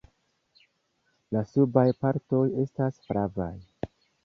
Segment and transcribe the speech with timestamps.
[1.35, 3.53] La subaj partoj estas flavaj.